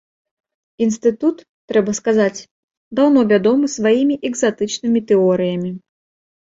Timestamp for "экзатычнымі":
4.33-4.99